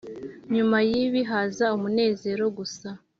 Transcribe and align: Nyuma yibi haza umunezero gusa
Nyuma 0.55 0.77
yibi 0.89 1.21
haza 1.29 1.65
umunezero 1.77 2.43
gusa 2.57 2.87